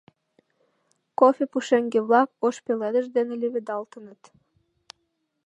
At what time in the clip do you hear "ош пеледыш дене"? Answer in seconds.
2.45-3.33